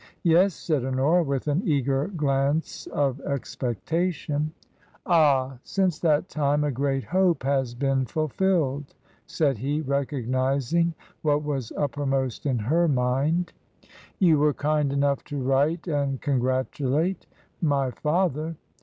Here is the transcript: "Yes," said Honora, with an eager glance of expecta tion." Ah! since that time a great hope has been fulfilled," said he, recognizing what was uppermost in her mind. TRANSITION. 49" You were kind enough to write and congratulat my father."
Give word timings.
"Yes," 0.23 0.55
said 0.55 0.83
Honora, 0.83 1.21
with 1.23 1.47
an 1.47 1.61
eager 1.63 2.07
glance 2.07 2.87
of 2.87 3.17
expecta 3.17 4.11
tion." 4.11 4.51
Ah! 5.05 5.59
since 5.63 5.99
that 5.99 6.27
time 6.27 6.63
a 6.63 6.71
great 6.71 7.03
hope 7.03 7.43
has 7.43 7.75
been 7.75 8.07
fulfilled," 8.07 8.95
said 9.27 9.59
he, 9.59 9.79
recognizing 9.81 10.95
what 11.21 11.43
was 11.43 11.71
uppermost 11.77 12.47
in 12.47 12.57
her 12.57 12.87
mind. 12.87 13.53
TRANSITION. 13.81 13.95
49" 14.13 14.13
You 14.31 14.39
were 14.39 14.53
kind 14.55 14.91
enough 14.91 15.23
to 15.25 15.37
write 15.37 15.87
and 15.87 16.19
congratulat 16.19 17.27
my 17.61 17.91
father." 17.91 18.55